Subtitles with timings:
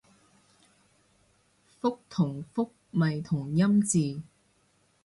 [1.79, 4.23] 覆同復咪同音字